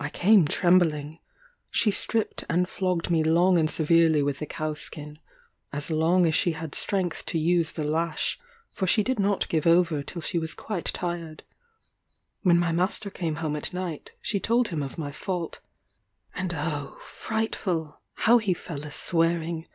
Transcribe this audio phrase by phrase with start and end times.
[0.00, 1.18] I came trembling;
[1.70, 5.18] she stripped and flogged me long and severely with the cow skin;
[5.74, 8.38] as long as she had strength to use the lash,
[8.72, 11.42] for she did not give over till she was quite tired.
[12.40, 15.60] When my master came home at night, she told him of my fault;
[16.34, 18.00] and oh, frightful!
[18.14, 19.66] how he fell a swearing.